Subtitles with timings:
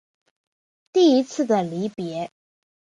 [0.91, 2.29] 第一次的离別